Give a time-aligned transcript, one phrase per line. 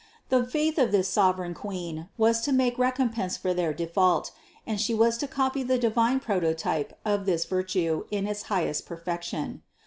[0.29, 4.31] The faith of this sovereign Queen was to make recompense for their default
[4.65, 8.87] and She was to copy the divine prototype of this virtue in its high est
[8.87, 9.61] perfection.